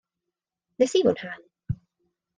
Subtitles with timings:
[0.79, 1.45] Nes i fwynhau.